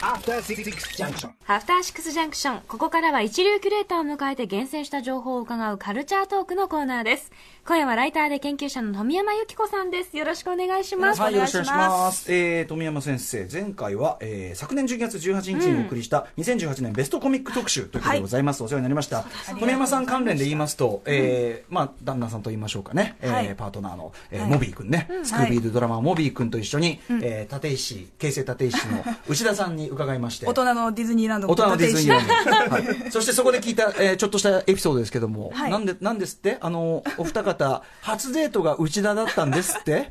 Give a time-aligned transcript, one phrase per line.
[0.00, 2.60] アフターシックスジャンクション。
[2.68, 7.32] ここからは一流キュレーターを迎えて厳選した情報を伺うカルチャートークのコーナーです。
[7.68, 10.16] 今夜はライターで研究者の富山由紀子さんです。
[10.16, 11.20] よろしくお願いします。
[11.20, 12.32] はい、よろしくお願いします。
[12.32, 18.62] えー、富山先生、前回は、えー、昨年12月18日にお送りした2018年ベストコミック特集ということでございます。
[18.62, 19.26] お世話になりました。
[19.60, 23.54] 富山さん関連で言いますと、えー、まあ、旦那さんと言いましょうかね、えーはい。
[23.54, 24.50] パートナーの、えーはい。
[24.50, 32.32] モビー君ね、スクービードドラマーモビー君と一緒に、えー、立石、京成立石の内田さんに伺いまして、大人のディズニーランド大人のディズニーランド、
[32.74, 35.70] はいはい、そしてそこで聞いた、えーちょっとしたエピソードですけども、はい。
[35.70, 36.56] なんでなんですって？
[36.62, 37.57] あのお二方
[38.02, 40.10] 初デートが内田だったんですって？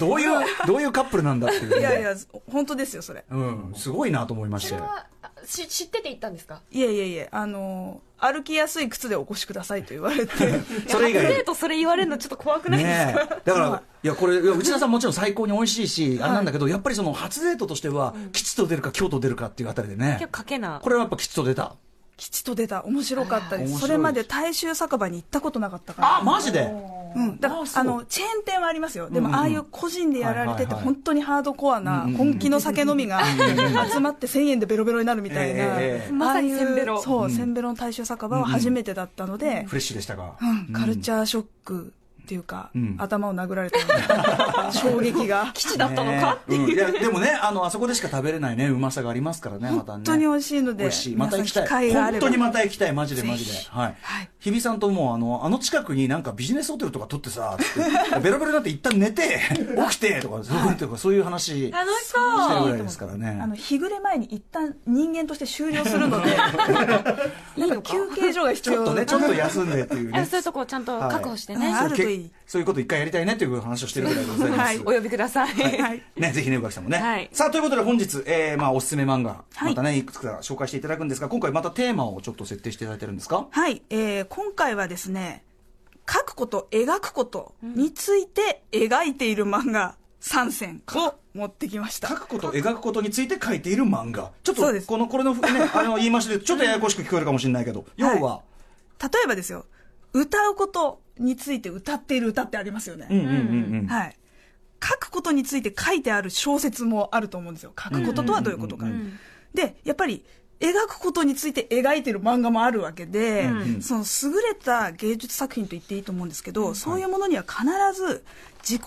[0.00, 2.14] どういう どういうカップルなんだっていう、ね、いやいや
[2.50, 3.24] 本当ですよそれ。
[3.30, 4.68] うん、すごいなと思いまして。
[4.70, 6.60] それはあし知ってて行ったんですか？
[6.70, 10.32] いえいえいえあの歩きやすい靴でお越しくださいと言われて。
[10.88, 13.42] それ以外デートそれ言われるのちょっと怖くないですか、ねえ。
[13.44, 14.06] だから、い。
[14.06, 20.16] や、これ、内田さんもちろん最高に美味しいし、あれなんだけど、やっぱりその初デートとしては、吉と出るか京と出るかっていうあたりでね。
[20.18, 20.80] 結構、賭けな。
[20.82, 21.76] これはやっぱ吉と出た。
[22.16, 22.82] 吉と出た。
[22.84, 23.78] 面白かったです。
[23.78, 26.16] それまで大衆酒場に行ったことなかったから。
[26.18, 26.70] あ、マジで？
[27.14, 29.08] うん、だからあのチェーン店はありますよ。
[29.08, 30.84] でも、うんうんああいう個人でやられてて、はいはいはい。
[30.84, 37.30] 本当にハードコアな本気の酒飲みが集まって1000円でベロベロになるみたいな、ええまさにああいうせんべろそう、うん。
[37.30, 40.36] せんべろの大衆酒場は初めてだったので、フレッシュでしたが。
[40.40, 41.92] うん、カルチャーショック
[42.26, 42.96] っていうか、うん。
[42.98, 43.78] 頭を殴られた
[44.74, 45.52] 衝撃が。
[45.54, 46.38] 基地だったのか？
[46.42, 46.66] っていう。
[46.66, 46.82] ね。
[46.82, 46.92] えうん。
[46.92, 49.98] いやでもねあのあそこでしか食べれないねうまさがありますからねまたね。
[49.98, 51.16] 本当に美味しいので美味しい。
[51.16, 51.94] また行きたい。
[51.94, 53.52] 本当にまた行きたいマジでマジで。
[53.70, 54.28] はい、はい。
[54.40, 59.40] 日比さんともうあのあの近くになんかビジネスホテルとか取ってさつってベロベロになって一旦寝て
[59.90, 63.38] 起きてとかそういうとかそういう話楽ししてるそうぐらいですからね。
[63.40, 66.36] あの日暮れ前に一旦人間として終了するので
[67.82, 68.76] 休憩所が必要。
[68.76, 71.74] ちょっとねちょっと休んでっていうあねそういうとこをちゃんと確保してね、はい。
[71.74, 74.78] あそうるといいけそういうこと一回やりたいねという話をしてるぐらいでございます、はい。
[74.78, 76.02] お呼びください、はい。
[76.16, 76.98] ね、ぜひね、宇垣さんもね。
[76.98, 77.28] はい。
[77.32, 79.70] さあ、ということで本日、えー、まあ、おすすめ漫画、はい。
[79.70, 83.46] またね、いくつか紹介していただくんですが、今回またテーマをちょっと設定していただいてるんですか？
[83.50, 85.44] はい、えー今回はですね
[86.08, 92.08] 書くこと描くことについて描いている漫画3選を持ってきました。
[92.08, 94.32] 書くこと、描くことについて書いている漫画。
[94.42, 95.40] ちょっと、この、これの、ね、
[95.74, 98.42] あれの言い回しで、ちょっとややこしく聞こえるかもしれないけど、要は、
[99.00, 99.66] 例えばですよ。
[100.12, 103.86] 歌うことについて歌っている歌ってありますよね、うんうんうんうん。
[103.86, 104.16] はい。
[104.82, 107.72] 書くことについて書いてある小説もあると思うんですよ。
[107.78, 108.86] 書くこととはどういうことか、
[109.54, 110.24] でやっぱり
[110.60, 113.48] 描くことについて描いてる漫画もあるわけで、
[113.80, 118.24] その優れた芸術作品と言っていいと思うんですけど、そういうものには必ず
[118.62, 118.82] 自己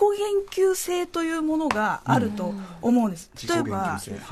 [0.52, 3.78] 言及性というものがあると思うんです、自己言例えば、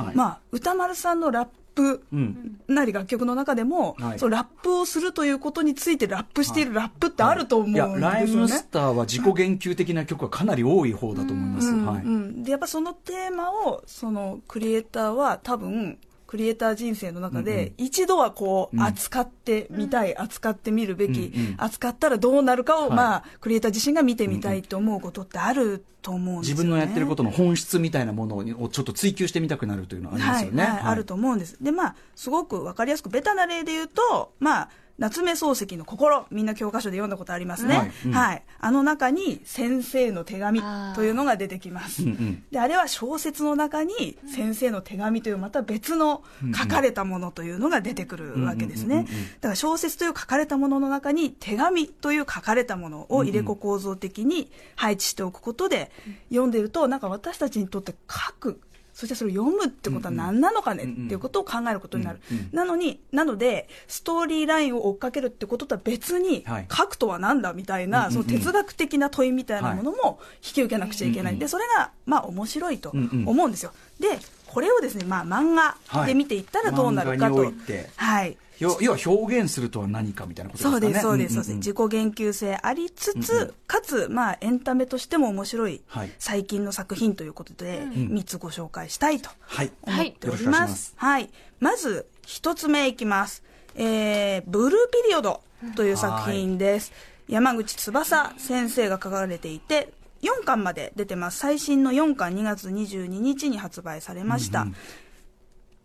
[0.05, 0.17] はい。
[0.17, 1.49] まあ、歌丸さんのラッ
[1.79, 2.61] プうん。
[2.67, 7.99] なり楽曲の中でも、はいそのラップをするということについてラップしているラップってあると思うんですよね。
[7.99, 11.73] いや、ライムスターは自己言及的な曲はかなり多い方だと思います。
[11.73, 12.03] はい。
[12.03, 22.91] うん、でやっぱそのテーマをそのクリエイターは多分クリエイター人生の中で一度はこう扱ってみたい、扱ってみるべき、扱ったらどうなるかを、はい。
[22.91, 30.63] まあクリエイター自身が見てみたいと思うことってあると思うんですよ、ね、自分のやってることの本質みたいなものをちょっと追求してみたくなるというのはありますよね。
[30.63, 31.57] はいはいあると思うんです。
[31.63, 37.77] で、まあ、すごくわかりやすく、ベタな例で言うと、まあ、夏目漱石の心、みんな教科書で読んだことありますね。
[37.77, 38.37] はいはい。
[38.37, 40.61] うんあの中に、先生の手紙
[40.97, 42.03] というのが出てきます。
[42.51, 46.25] で、あれは小説の中に、先生の手紙というまた別の
[46.57, 49.07] 書かれたものというのが出てくるわけですね。
[49.41, 55.93] だから小説という書かれたものの中に、手紙という書かれたものを入れ子構造的に配置しておくことで、
[56.31, 58.61] 読んでると、なんか私たちにとって書く、
[58.99, 62.19] そしてそれを読むってことは何なのかねっていうことを考えることになる。
[62.51, 71.39] なのに、なので、ストーリーラインを追っかけるってこととは別にはい、書くとは何だみたいな、その哲学的な問いみたいなものも引き受けなくちゃいけない。
[71.39, 73.73] で、それが、まあ面白いと思うんですよ。
[74.01, 74.19] で、
[74.59, 77.37] これをですね、まあ漫画で見ていったらどうなるかと。
[77.37, 78.37] 画においてはい。
[78.59, 80.81] 要要は表現するとは何かみたいなことですかね。
[80.81, 81.51] そうです、そうです、そうです。
[81.51, 89.71] んんん自己言及性ありつつ、かつ、まあ、エンタメとしても面白いはい最近の作品ということで、3つご紹介したいとはい。
[89.83, 90.95] 思っておりまますす。
[90.97, 91.31] はい。
[91.61, 93.45] まず、一つ目いきます。
[93.77, 95.41] えー、ブルーピリオド
[95.77, 96.93] という作品です。
[97.29, 99.93] 山口翼先生が書かれていて、
[100.23, 101.39] 4巻まで出てます。
[101.39, 104.67] 最新の4巻2月22日に発売されました。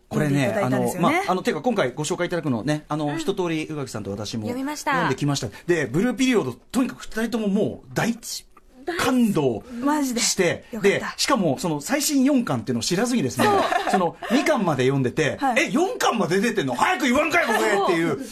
[0.08, 1.16] これね、読んでいただいたんですよね。
[1.24, 4.92] まあ、あの、ていうか今回ご紹介いただくのね、あの、一通り宇垣さんと私も読みました。
[4.92, 5.48] 読んできました。
[5.66, 8.14] で、ブルーピリオド、とにかく二人とももう大
[8.98, 10.20] 感動マジで。
[10.20, 13.46] して、で、しかもその最新4巻っていうのを知らずにですね、
[13.90, 15.64] その2巻まで読んでて、はい。
[15.64, 16.74] え、4巻まで出てんの？
[16.74, 17.58] 早く言わんかいこれ！
[17.58, 18.08] っていう。
[18.08, 18.24] なんで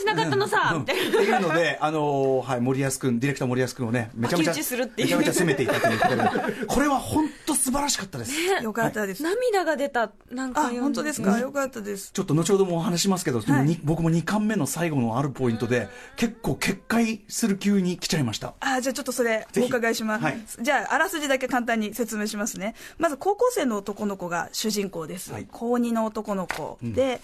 [0.00, 5.06] 吉なかったのさっていうので、あのーはい、森保君、ディレクター森保君をね、めちゃめちゃ、するっていう。
[5.06, 8.32] めちゃめちゃ攻めていたということで、これは本当素晴らしかったです。
[8.62, 9.22] よかったです。
[9.22, 11.38] 涙が出たなんか本当ですか？
[11.38, 12.12] よかったです。
[12.12, 13.64] ちょっと後ほどもお話しますけど、はい。
[13.64, 18.54] に僕も2巻目の最後のあるポイントで、結構決壊する急に来ちゃいました。
[18.60, 20.40] あじゃあちょっとそれお伺いします、はい。
[20.60, 22.74] じゃああらすじだけ簡単に説明しますね。
[22.98, 25.46] まず高校生の男の子が主人公です、はい。
[25.50, 27.20] 高2の男の子で、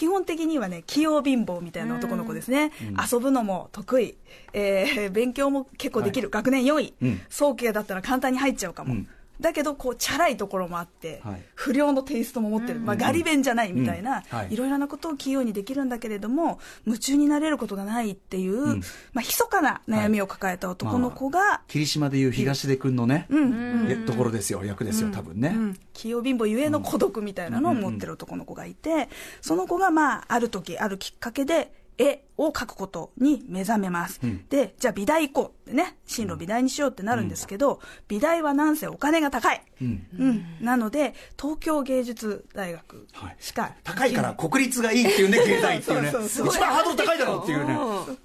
[0.00, 2.72] 基本的にはね器用貧乏みたいな男の子ですね、
[3.12, 4.16] 遊ぶのも得意、
[4.54, 7.20] えー勉強も結構できる、学年4位、うん。
[7.28, 9.08] 早慶だったら簡単に入っちゃうかも、うん
[9.40, 11.42] だけどこうチャラいところもあって、はい。
[11.54, 14.54] 不良のテイストも持ってる、まあ、ガリ弁じゃないみたいな、い。
[14.54, 18.80] いろいろなことを器用にできるんだけれども夢中になれることがないっていう、ん。
[19.12, 23.86] まあ密かな悩みを抱えた男の子が、霧島でいう東出君のね、うん。
[23.90, 25.52] えところですよ、役ですよ、多分ね。
[25.54, 29.08] うん、器用貧乏ゆえの孤独みたいなのを持ってる男の子がいて、
[29.40, 34.46] その子がまあある時あるきっかけで絵を描くことに目覚めます、ん。
[34.48, 40.06] でじゃあ美大行こうってね進路美大にしようってなるんですけど、美大はなんせお金が高い、うん。
[40.18, 40.44] うん。
[40.60, 43.36] なので東京芸術大学はい。
[43.38, 46.10] しか、高いから国立がいいっていうね、 芸大っていうね。
[46.10, 46.46] そうそうそう。
[46.48, 47.78] 一番ハードル高いだろうっていうね。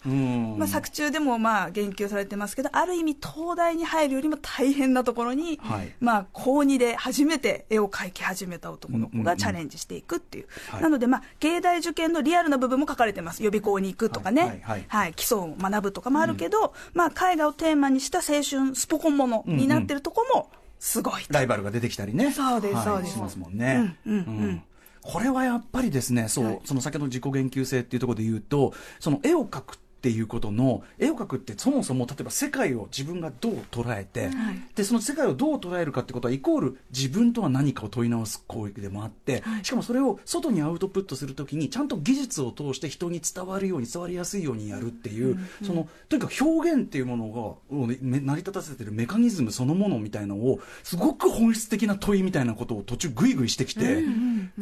[0.06, 0.10] う。
[0.10, 0.58] ん。
[0.58, 5.94] まあ、作中でもまあ言及されてますけどある意味東大に入るよりも大変なところに、はい。
[6.00, 10.82] まあ、高2で初めて絵を描き始めた男の子うんうんうんがチャレンジしていくっていう、はい。
[10.82, 13.44] なので、まあ、芸大受験のリアルな部分も書かれてます。
[13.44, 14.78] 予備校に行くとかね、は
[15.08, 22.32] い基礎を学ぶとかもあるけど、まあ、絵画をテーマにした青春スポコンものになってるとこもすごいと、ライバルが出てきたりね。
[22.32, 22.86] そうですはい。
[22.86, 23.14] そうです。
[23.14, 23.98] しますもんね。
[24.06, 24.20] うんうん。
[24.20, 24.64] うん。
[25.02, 26.62] これはやっぱりですね、そう、はい。
[26.66, 34.30] その先ほどの自己言及性っていうところで言うと、その絵を描くっていうことの、絵を描くってそもそも例えば世界を自分がどう捉えて、
[34.76, 47.40] で、その世界をどう捉えるかってことは、イコール自分とは何かを問い直す行為でもあって、しかもそれを外にアウトプットするときに、ちゃんと技術を通して人に伝わるように、伝わりやすいようにやるっていう、その、とにかく表現っていうものが、
[47.76, 54.04] を成り立たせてるメカニズムそのものみたいなのを、すごく本質的な問いみたいなことを途中グイグイしてきて、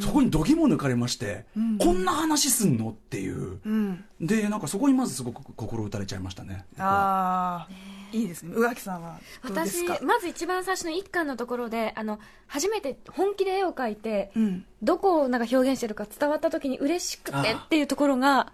[0.00, 1.44] そこに度肝抜かれまして、
[1.78, 3.58] こんな話すんのっていう。
[3.64, 6.64] うん、で、なんかそこにまずすごく心打たれちゃいましたね。
[6.78, 7.72] ああ
[8.12, 8.54] いいですね。
[8.54, 14.64] 宇垣さんはどうです私かまず一番最初の一巻のところであの初めて本気で絵を描いて、うん。
[14.82, 18.52] どこをなんか表現してるか伝わった時に嬉しくてっていうところが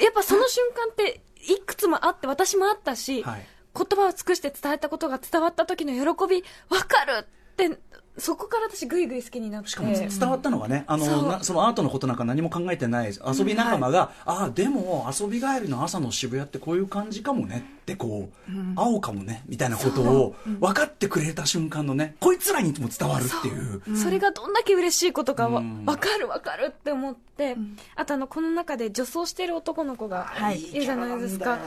[0.00, 3.46] やっぱその瞬間っていくつもあって私もあったし、はい。
[3.76, 7.78] 言葉を尽くして伝えたことが伝わった時の喜び分かるって
[8.18, 9.68] そこから私グイグイ好きになって。
[9.68, 11.08] しかも伝わったのがね、あそう。
[11.22, 23.96] のなそのアートのことなんか何も考えてない遊び仲間が、ああでも遊び帰りの朝の渋谷ってこういう感じかもねってこう、青かもねみたいなことを分かってくれた瞬間のねこいつらにも伝わるっていう。
[23.96, 27.56] それがどんだけ嬉しいことか分かる分かるって思って、
[27.94, 30.62] あとあのこの中で女装してる男の子がはい。
[30.62, 31.58] いるじゃないですか、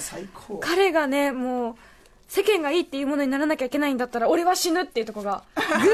[0.62, 1.75] 彼がねもう
[2.30, 5.90] 世間がいいっていうものにならなきゃいけないんだったら俺は死ぬっていうところが偶話か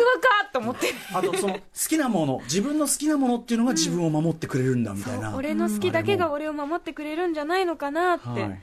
[0.52, 0.94] と思って。
[1.14, 8.62] あとその好きなもの自分の好きなものっていうのが自分を守ってくれるんだみたいな、俺の好きだけが俺を守ってくれるんじゃないのかなって、はい。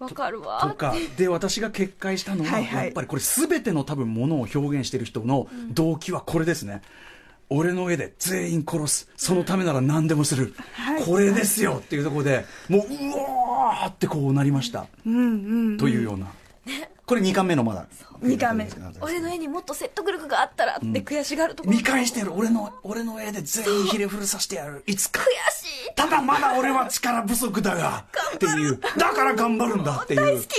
[0.00, 0.60] わかるわ。
[0.60, 2.84] とかで私が決壊したのは、はいはい。
[2.86, 6.82] やっぱりこれ全ての多分ものを表現している人の動機はこれですね、
[7.50, 9.08] 俺の絵で全員殺す。
[9.16, 11.04] そのためなら何でもする、はい。
[11.04, 12.84] これですよっていうところでもうう
[13.14, 15.18] おーってこうなりました、うんう
[15.74, 16.26] んというような、
[17.12, 17.86] これ2巻目のまだ。
[18.22, 18.66] 二巻目。
[19.02, 24.82] 俺の絵にもっと説得力があったらって悔しがるところ、見返してる俺の俺の絵で全員ひれ伏さしてやる。
[24.86, 25.20] いつか。
[25.20, 25.94] 悔しい。
[25.94, 28.06] ただまだ俺は力不足だが。
[28.34, 28.80] っていう。
[28.96, 30.20] だから頑張るんだっていう。
[30.22, 30.46] 大好き。
[30.46, 30.52] す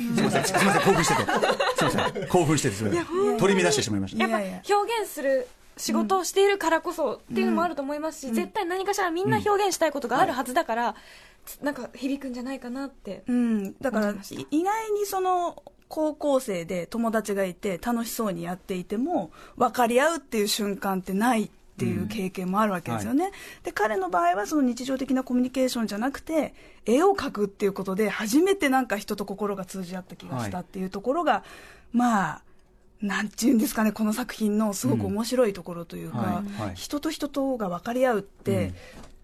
[0.00, 1.20] みません、すみません、興奮してて。
[1.20, 3.02] すみません、興奮してて、すみませ
[3.34, 3.38] ん。
[3.38, 4.26] 取り乱してしまいました。
[4.26, 10.96] やっぱ表現する仕事をしているからこそっていうのもあると思いますし、絶対何かしらみんな表現したいことがあるはずだから、
[11.62, 14.14] なんか響くんじゃないかなって、うん、だから
[14.50, 23.32] 意外にその高校生で友達がいて楽しそうにやっていても分かり合うっていう瞬間ってないっていう経験もあるわけですよね、
[23.64, 26.54] で彼の場合はその日常的なコミュニケーションじゃなくて
[26.84, 31.42] 絵を描くっていうことで初めてなんか人と心が通じ合った気がしたっていうところが、
[31.92, 32.42] まあ
[33.00, 36.66] なんていうんですかねこの作品のすごく面白いところというか、うんはい。
[36.66, 36.74] はい。
[36.74, 38.74] 人と人とが分かり合うって、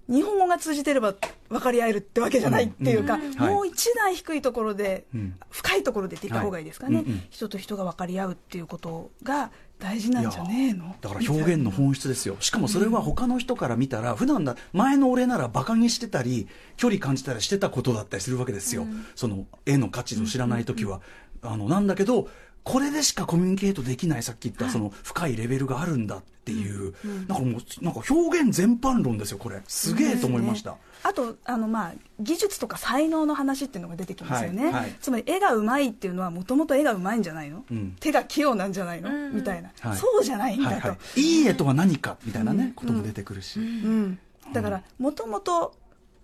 [0.08, 1.14] 日本語が通じてれば
[1.48, 5.34] 分かり合えるってわけじゃないっていうか、もう一段低いところで、うん。
[5.50, 10.94] 深いところでって言った方がいいですかね、人と人が分かり合うっていうことが大事なんじゃねえの？
[11.00, 12.36] だから表現の本質ですよ。
[12.40, 16.46] しかもそれは他の人から見たら、普段だ、前の俺なら馬鹿にしてたり、
[16.76, 18.86] 距離感じたりしてたことだったりするわけですよ。
[19.14, 21.00] その絵の価値を知らないときは。
[21.42, 22.28] あの、なんだけど、
[22.66, 26.94] これでしかコミュニケートできないさっき言ったその深いレベルがあるんだっていう、
[27.28, 29.62] なんかもうなんか表現全般論ですよこれ。
[29.68, 34.96] すげえと思いました、あとあの、まあ、技術とか才能の話っていうのが出てきますよね、はいはい。
[35.00, 37.96] つまり絵がうまいっていうのはもともと絵がうまいんじゃないの、うん。
[38.00, 39.96] 手が器用なんじゃないの、みたいな、はい。
[39.96, 44.18] そうじゃないんだと、はいはい、いい絵とは何かみたいなね、ことも出てくるし、うん、
[44.52, 45.72] だからもともと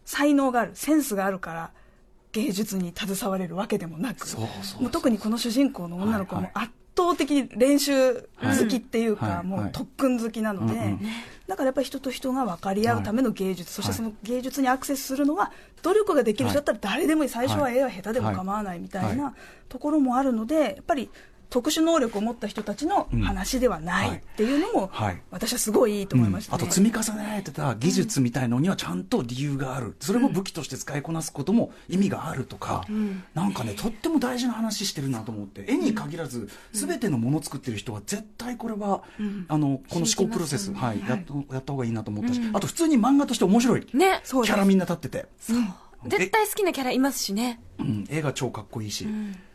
[0.05, 1.71] 才能があるセンスがあるから
[2.33, 4.27] 芸術に携われるわけでもなく
[4.81, 9.47] もう特にこの主人公の女の子はも圧倒的に練習好きっていうか、はいはい。
[9.47, 11.01] もう特訓好きなので、うんうん。
[11.47, 17.31] だからやっぱり人と人が分かり合うための芸術、そしてその芸術にアクセスするのは努力ができる人だったら誰でもいい。
[17.31, 19.35] 最初は絵は下手でも構わないみたいはな
[19.69, 21.11] ところもあるのでやっぱり
[21.53, 25.21] 特殊能力を持った人たちの話ではないっていうのも、はい。
[25.31, 32.87] 私はすごいいいと思いました、ねあと積み重ねられてた技術みたいのにはちゃんと理由がある、それも武器として使いこなすことも意味があるとか、
[33.35, 39.03] なんかねとっても大事な話してるなと思って絵に限らず全てのものを作ってる人は絶対これは、
[39.49, 44.23] あのこの思考プロセス、はいやっとやった方がいいなと思ったし、あと普通に漫画として面白い、ね。
[44.25, 45.27] キャラみんな立ってて。
[46.05, 47.61] 絶対好きなキャラいますしね。
[47.79, 49.07] うん、絵が超かっこいいし、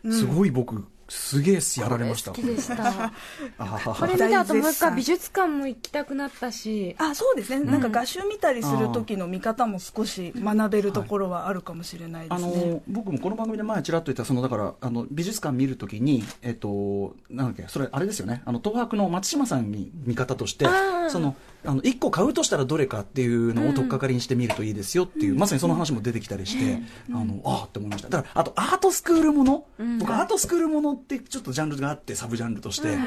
[0.09, 2.31] すごい僕すげえやられました。
[2.31, 3.11] 好きでした。
[3.57, 3.95] あはは。
[3.95, 6.95] これ見た後もう一回美術館も行きたくなったし。
[6.97, 12.65] あそうですね、なんか画集見たりする時の見方も少し学べるところはあるかもしれないであすね。
[12.71, 18.41] の僕もこの番組で前ちらっと言ったそのだからあの美術館見るときにえっとなんだっけそれあれですよね。
[18.45, 20.65] あの東博の松島さんに見方として
[21.09, 21.35] その
[21.65, 26.79] あの1個買うとしたらどれかっていうのを取っかかりにしてみるといいですよっていう、まさにその話も出てきたりして、
[27.11, 28.09] あのああって思いました。
[28.09, 29.65] だからあとアートスクールもの、
[29.99, 32.97] 僕アートスクールものってちょっとジャンルがあってサブジャンルとして、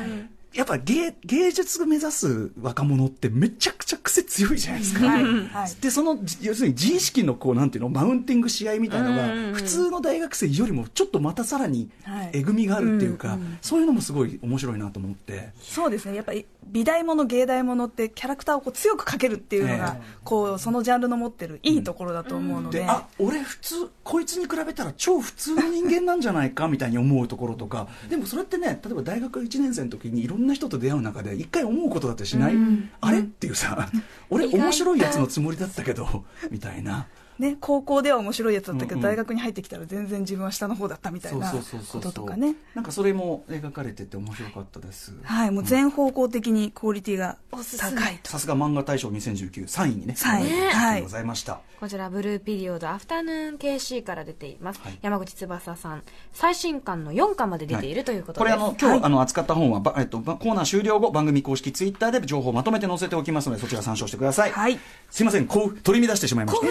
[0.52, 5.06] やっぱ芸芸術を目指す若者ってめちゃくちゃ癖強いじゃないですか。
[5.06, 5.24] はい。
[5.24, 5.74] はい。
[5.80, 9.54] でそのじ要するに自意識のこうなんていうのマウンティングし合いみたいなのが、うんうんうん。
[9.54, 12.30] 普通の大学生よりもちょっとまたさらにはい。
[12.32, 15.50] えぐみがあるっていうか、そういうのもすごい面白いなと思って。
[15.60, 16.16] そうですね。
[16.16, 20.06] やっぱり美大もの芸大ものってキャラクターをこう強く描けるっていうのが、ええ。
[20.24, 32.54] こうそのジャンルの持ってるいいところだと思うので、であ俺普通こいつに比べたら超普通の人間なんじゃないかみたいに思うところとかでもそれってね例えば大学1年生の時にいろんな人と出会う中で一回思うことだってしない、
[33.00, 33.20] あれ？
[33.20, 33.88] っていうさ
[34.28, 37.06] 俺面白いやつのつもりだったけどみたいな。
[37.40, 42.02] ね、高校では面白いやつだったけど、うんうん大学に入ってきたら全然自分は下の方だったみたいなそうそうそうそう。
[42.02, 42.54] こととかね。
[42.74, 45.14] なんかそれも描かれてて面白かったです。
[45.22, 47.98] はいもう全方向的にクオリティがおすすめ。
[47.98, 50.50] 高いとさすが漫画大賞2019、3位にね、三位。
[50.70, 51.60] はいございました。
[51.80, 54.80] こちら、ブルーピリオド、アフタヌーン KC から出ています。
[54.82, 54.98] はい。
[55.00, 58.38] 山口翼さん、最新刊の4巻まで出ているということです。
[58.38, 64.52] これあの、今日、あの、扱った本は、ばえっと、ばコーナー終了後、番組公式ツイッターで情報をまとめて載せておきますので、そちら参照してください。
[64.52, 64.78] はい。
[65.10, 66.66] すいません、こう、取り乱してしまいました。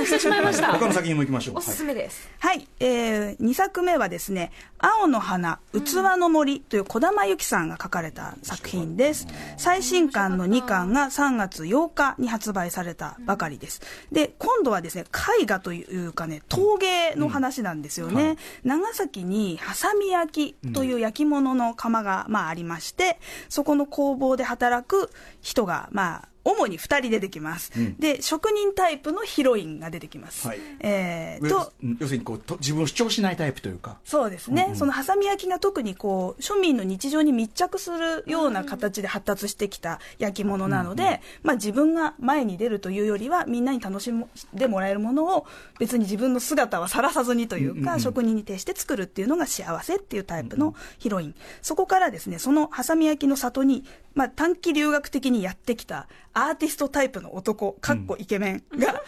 [0.62, 1.58] 他の作品も行きましょう。
[1.58, 2.30] おすすめです。
[2.40, 5.78] はい、えー、2作目はですね「青の花器
[6.18, 9.28] の森」という児玉由紀さんが書かれた作品です。
[9.58, 13.82] 最新刊の2巻が3月8日に発売されたばかりです。
[14.12, 15.06] で今度はですね
[15.40, 18.28] 絵画というかね陶芸の話なんですよね、うん。
[18.28, 18.38] はい。
[18.64, 25.12] 長崎にハサミ焼きという焼き物の窯が、まあ、ありましてそこの工房で働く
[25.42, 27.96] 人がまあ主に2人出てきます、うん。
[27.98, 30.60] で職人タイプのヒロインが出てきます、はい。
[30.80, 33.98] えー上とうん要するにこうと自分を主張しないタイプというか。
[34.04, 34.72] そうですね、うん。
[34.72, 45.46] うんそのハサミ焼きが特にこう庶民の日常に密着するような形で発達してきた焼き物なので、まあ、自分が前に出るというよりはみんなに楽しんでもらえるものを
[45.80, 48.00] 別に自分の姿はさらさずにというか、うんうんうん。
[48.00, 53.84] 職人に徹して作るっていうのが幸せっていうタイプのヒロイン、そこからですねそのハサミ焼きの里に、
[54.16, 56.08] まあ、短期留学的にやってきた
[56.48, 59.02] アーティストタイプの男かっこイケメンが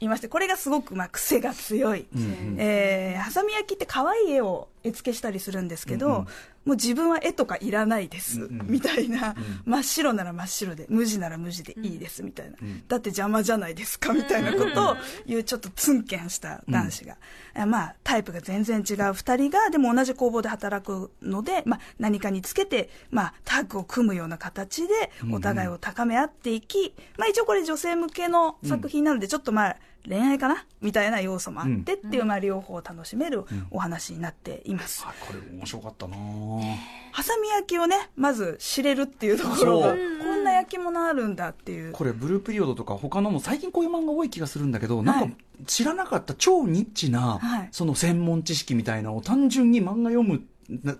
[0.00, 2.06] いましてこれがすごくまあ癖が強い。
[2.14, 6.18] うんうんえー、ハサミ焼きって可愛い絵を絵付けしたりするんですけど、うんうん。
[6.18, 6.26] も
[6.66, 8.66] う自分は絵とかいらないです、うんうん。
[8.68, 9.36] みたいな、ん。
[9.64, 12.82] 真っ白なら真っ白で無地なら無地でいいですみたいな、ん。
[12.88, 17.16] だって邪魔じゃないですかみたいなことを言うちょっとツンケンした男子が、
[17.54, 29.76] えまあタイプが全然違う2人がでも同じ工房で働くので、まあ、何かにつけて、まあ、タッグを組むような形でお互いを高め合っていき、まあ、一応これ女性向けの作品なのでちょっとまあ
[30.06, 30.64] 恋愛かな？
[30.80, 35.04] みたいな要素もあってっていう、まあ、両方楽しめるお話になっています。
[35.06, 36.16] あこれ面白かったな。
[36.16, 36.76] ぁ
[37.12, 41.92] ハサミ焼きをねまず知れるっていうところがこんな焼き物あるんだっていう。
[41.92, 45.36] これブルーピリオドとか他のも最近こういう漫画多い気がするんだけど、なんかはい
[45.66, 47.68] 知らなかった超ニッチな、はい。
[47.72, 50.44] その専門知識みたいなのを単純に漫画読む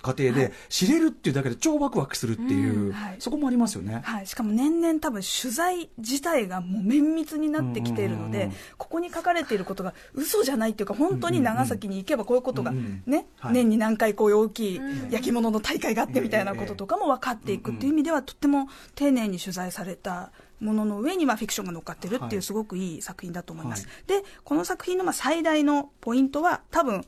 [0.00, 3.16] 過程で知れるっていうだけで超ワクワクするっていう、はい。
[3.18, 4.00] そこもありますよね。
[4.02, 8.56] はい、しかも年々多分取材自体がもう綿密になってきているので、うんうんうん。
[8.78, 13.02] ここに書かれていることが嘘じゃないっていうか本当に長崎に行けばこういうことがうんうん。
[13.06, 13.52] ね、はい。
[13.52, 22.34] 年に何回こういう大きい焼き物の大会があってみたいなこととかも分かっていくっていう意味ではとっても丁寧に取材されたものの上にまあフィクションが乗っかってるってはい。
[22.36, 23.86] いうすごくいい作品だと思います。
[23.86, 27.04] はでこの作品のまあ最大のポイントは多分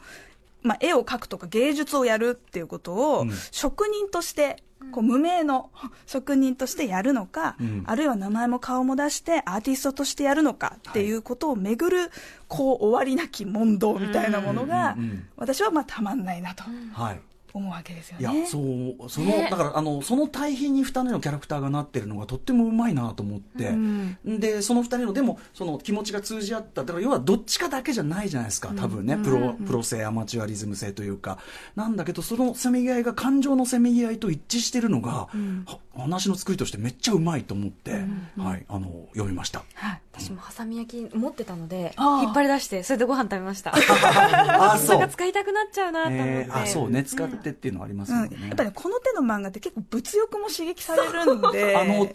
[0.63, 3.33] まあ、絵を描くとか芸術をやるっていうことをうん。
[3.51, 4.63] 職人として
[4.93, 5.71] こう無名の
[6.07, 7.85] 職人としてやるのか、うん。
[7.87, 12.11] あるいは名前も顔も出してアーティストとしてやるのかっていうことをめぐる
[12.49, 15.29] こう終わりなき問答みたいなものがうんうんうん。
[15.37, 16.65] 私はまあたまんないなと。
[16.93, 17.21] はい
[17.53, 18.47] 思うわけですよいやね。
[18.47, 19.49] そうその、ね。
[19.51, 26.83] だからあのその対比に2人のキャラクターがなってるのがとってもうまいなと思って、うんでその2人のでもその気持ちが通じ合った。
[26.83, 28.73] だから要はどっちかだけじゃないじゃないですか。
[28.77, 31.39] 多分ね、プロプロ性アマチュアリズム性というか。
[31.77, 35.29] なんだけどそのせめぎ合いが感情のせめぎ合いと一致してるのが、
[35.67, 37.93] は話の作りとしてめっちゃうまいと思って、
[38.37, 39.65] はい、あの読みました。
[39.75, 40.01] はい。
[40.13, 43.73] 私もハサミ焼き持ってたので引っ張り出してそれでご飯食べました。
[43.75, 47.05] あ なんか使いたくなっちゃうなと思って、えーあそうね。
[47.05, 51.77] 使ってっていうのはありますうんよね、やっぱり、ね、この手の漫画って結構物欲も刺激されるんで。
[51.81, 52.07] あの、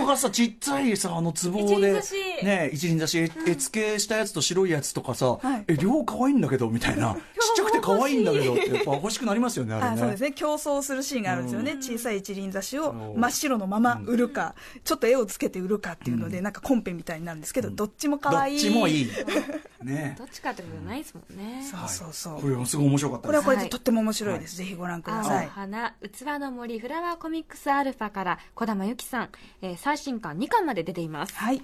[0.00, 2.02] 壺がさ、ちっちゃいさ、あの壺で
[2.42, 5.64] ね、一輪挿し、絵付けしたやつと白いやつとかさ、はい。
[5.68, 7.14] え、両方可愛いんだけど、みたいな。
[7.14, 7.20] ちっ
[7.56, 9.90] ちゃくて可愛いんだけどって、やっぱ欲しくなりますよね、あれね。
[9.92, 10.32] あそうですね。
[10.32, 14.54] 競争するシーンがあるんですよね、小さい一輪挿しを真っ白のまま売るか、
[14.84, 19.10] ちょっと絵をつけて売るかっていうので、なんかコンペみたいになるんですけど、どっちも可どっ愛いちもいい。
[19.86, 20.14] ね。
[20.18, 21.62] どっちかってことないですもんね。
[21.62, 23.28] そうそうそう、これもすごい面白かったです。
[23.28, 25.44] これはこれはいでとっても面白いです、ぜひご覧ください。
[25.44, 29.28] 青花器の森フラワーコミックスアルファから小玉由紀さん、
[29.62, 31.34] えー最新刊2巻まで出ています。
[31.34, 31.62] はい。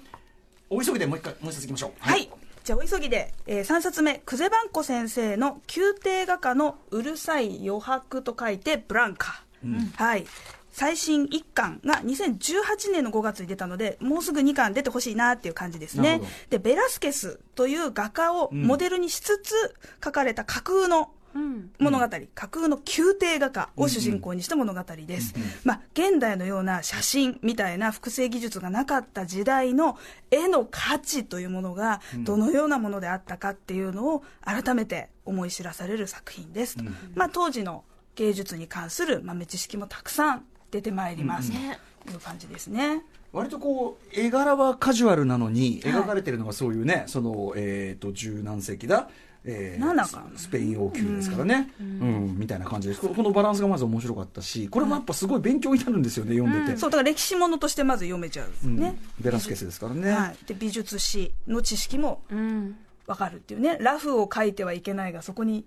[0.69, 1.91] お急ぎでもう一回、もう一冊いきましょう。
[1.99, 2.29] はい。
[2.63, 9.43] じゃあ、お急ぎで、え3冊目、久世番子先生の宮廷画家のうるさい余白と書いて、ブランカ。
[9.95, 10.25] はい。
[10.73, 16.21] 最新1巻が2018年の5月に出たので、もうすぐ2巻出てほしいなっていう感じですね。
[16.49, 19.53] で、ベラスケスという画家をモデルにしつつ
[20.03, 25.33] 書かれた架空のうん物語、架空の宮廷画家を主人公にした物語です。
[25.63, 29.97] まあ、現代のような写真みたいな複製技術がなかった時代の
[30.29, 36.83] 絵の価値というものがどのようなものであったかっていうのを改めて思い知らされる作品ですと。
[37.15, 37.83] まあ、当時の
[38.15, 41.51] 芸術に関する豆知識もたくさん出てまいります。
[41.51, 41.79] とね
[42.11, 43.03] いう感じですね。
[43.31, 49.07] 割とこう絵柄はカジュアルなのにはい描かれてるのがそういうね、そのえっ、と十何世紀だ、
[49.45, 52.35] えー7かススペイン王宮ですからね、うん。
[52.37, 53.01] みたいな感じです。
[53.01, 58.77] ここのバランスがまず面白かったしこれもやっぱすごい勉強になるんですよね読んでて、そう、だから歴史ものとしてまず読めちゃううん。
[58.77, 58.95] ね。
[59.19, 60.45] ベラスケスですからね、はい。
[60.47, 62.75] で、美術史の知識もうん。
[63.05, 63.77] わかるっていうね。
[63.79, 65.65] ラフを書いてはいけないが、そこに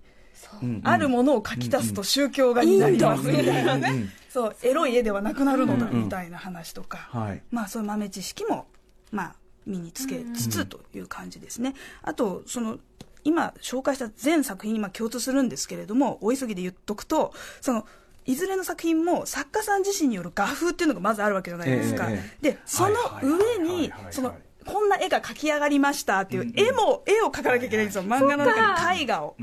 [0.63, 0.67] う。
[0.67, 3.27] んあるものを書き足すと宗教画になります。
[3.27, 4.03] みたいなうんうんうん。
[4.03, 4.09] ね。
[4.29, 6.05] そう、エロい絵ではなくなるのだうんうん。
[6.05, 7.09] みたいな話とか。
[7.11, 7.43] はい。
[7.51, 8.67] まあそういう豆知識も、
[9.11, 9.35] まあ
[9.67, 11.75] 身につけつつという感じですね。
[12.03, 12.79] あと、その、
[13.25, 17.87] 今紹介した全作品にまあ共通するんですけれども、お急ぎで言っとくと、その、
[18.25, 22.11] いずれの作品も作家さん自身による画風っていうのがまずあるわけじゃないですか。
[22.11, 24.35] ええで、その上にその、
[24.67, 28.05] こんな絵が描き上がりましたっていう絵も、絵を描かなきゃいけないんですよ。
[28.05, 29.37] 漫画の中に絵画を。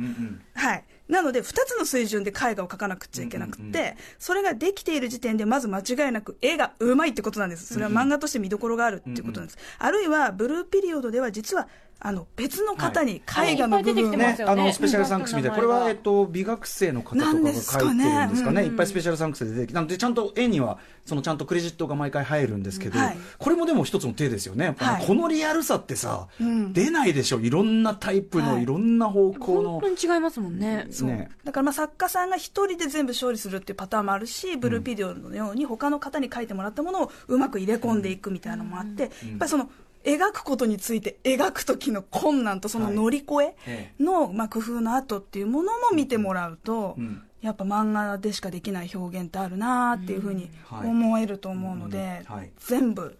[0.54, 0.84] はい。
[1.08, 7.74] なので、二つの水準で絵画を描かなくちゃいけなくって、それができている時点で、まず間違いなく絵がうまいってことなんです。
[7.74, 9.58] それは漫画として見どころがあるっていうことなんです。
[9.80, 11.68] あるいは、ブルーピリオドでは実は、
[12.06, 23.18] あの、別の方に絵画の部分ね、あのスペシャルサンクスみたいな、これは、えっと、美学生の方とかが書いてるんですかね、かねいっぱいスペシャルサンクスで出てきて、なので、ちゃんと絵には、そのちゃんとクレジットが毎回入るんですけど、はい。
[23.38, 25.08] これもでも一つの手ですよね、はい。
[25.08, 26.74] このリアルさってさ、ん。
[26.74, 28.64] 出ないでしょ、いろんなタイプの、はい。
[28.64, 29.72] いろんな方向の。
[29.80, 30.08] 本当。
[30.08, 30.86] に違いますもんね。
[31.04, 31.30] ね。
[31.46, 39.70] だからまあ作家さんが一人で全部勝利するっていうパターンもあるし、ブルーピリオドのように他の方に書いてもらったものをうまく入れ込んでいくみたいなのもあって、やっぱりその
[40.04, 47.24] 描くことについて描く時の困難とその乗り越ええの、まあ、工夫の後っていうものも見てもらうと、うん。
[47.42, 50.88] やっぱ漫画でしかできない表現ってあるなっていうふうにはい。
[50.88, 52.26] 思えると思うので、
[52.58, 53.18] 全部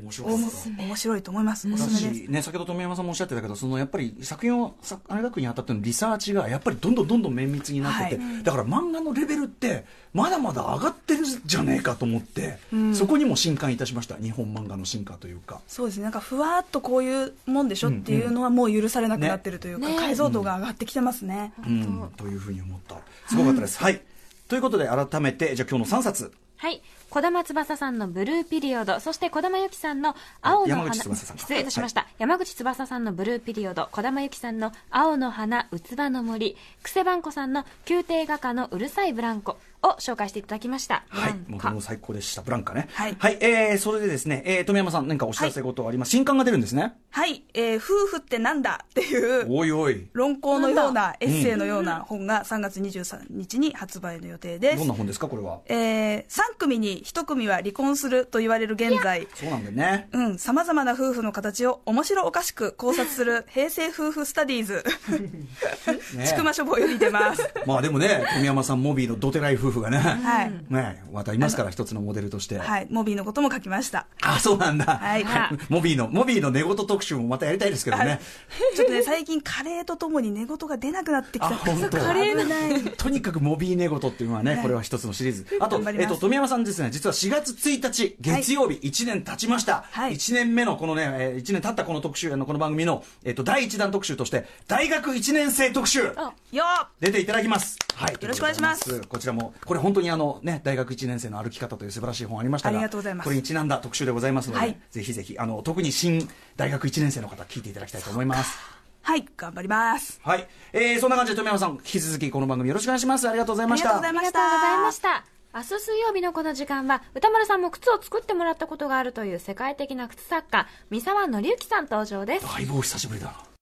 [0.00, 0.26] 面白。
[0.26, 1.72] 面白いと思います。
[1.72, 12.58] おすすめでね、先ほど富山さんもおっしゃってたけど、そのやっぱり作品をさ描くにあたってのリサーチがやっぱりどんどんどんどん綿密になってて、はだから漫画のレベルってまだまだ上がってるじゃねえかと思って、
[12.94, 15.60] そこにも震撼いたしました日本漫画の進化というか。
[15.66, 21.52] そうですねなんかふわっとこういうもんでしょっていうのはもう許されなくなってるというか、ねね解像度が上がってきてますね。
[21.66, 22.96] うん、というふうに思った。
[23.28, 23.78] すごかったです。
[23.78, 24.00] はい。
[24.48, 26.32] ということで改めてじゃあ今日の3冊。
[26.56, 26.80] はい。
[27.08, 32.06] 小玉翼さんのブルーピリオド、そして小玉由紀さんの青の花、失礼いたしました。
[32.18, 41.04] 山口翼さんのブルーピリオド、小玉由紀さんの青の花、器の森、クセバンコさんの宮廷画家のうるさいブランコを紹介していただきました。
[41.08, 41.70] はい、ブランカ。
[41.70, 42.88] も最高でした、ブランカね。
[42.92, 43.16] はい。
[43.40, 46.94] えー、それでですね、えー、富山さん、何かお知らせ事あります、新刊が出るんですね。
[47.10, 50.08] はい、えー夫婦ってなんだっていうおいおい。
[50.12, 54.78] 論考のようななエッセイのような本が3月23日に発売の予定です。
[54.78, 55.60] どんな本ですか、これは？
[55.66, 59.28] えー、3組に1組は離婚すると言われる現在。
[59.34, 60.08] そうなんだよね。
[60.12, 64.84] うん、さまざまな夫婦の形を面白おかしく考察する平成夫婦スタディーズ、
[66.16, 66.26] ね。
[66.26, 67.42] ちくま書房より出ます。
[67.66, 70.52] まあでもね、富山さん、モビーのドテライ夫婦がね、はい。
[70.68, 72.58] ね、またいますから、一つのモデルとして。
[72.58, 72.86] はい。
[72.90, 74.06] モビーのことも書きました。
[74.22, 74.84] あ、そうなんだ。
[74.84, 75.26] はい
[75.68, 78.20] モビーの、モビーの寝言特集もまたやりたいですけどね。
[78.74, 81.46] ちょっとね、最近カレーとともに寝言が出なくなってきた。
[81.46, 82.82] あ本当カレー危ない。
[82.96, 85.46] とにかくモビー寝言っていうのはね、これは一つのシリーズ。
[85.60, 89.84] あとえっと、富山さんですね、実は4月1日、月曜日、1年経ちました。
[89.90, 96.12] はい1年目のこのね、えー1年経ったこの特集、あのこの番組の、えっと、第1弾特集として、大学1年生特集。
[96.16, 97.78] あよー出ていただきます。
[97.94, 98.12] はい。
[98.12, 102.88] よろしくお願いしますこちらも、これ本当にあのね、大学1年生の歩き方という素晴らしい本ありましたが、
[103.22, 108.58] これにちなんだ特集でございますので、はいぜひぜひ、あの、特に新大学1年生の方、聞いていただきたいと思います。
[109.02, 109.24] はい。
[109.36, 110.20] 頑張ります。
[110.22, 110.48] はい。
[110.72, 113.28] えー、そんな感じで富山さん、引き続きこの番組よろしくお願いします。
[113.28, 113.90] ありがとうございました。
[113.90, 115.36] ありがとうございましたありがとうございました。
[115.54, 122.46] 明日水曜日のこの時間は、歌丸さんも靴を作ってもらったことがあるという世界的な靴作家、三沢紀之さん登場です。
[122.46, 123.55] だいぶお久しぶりだな。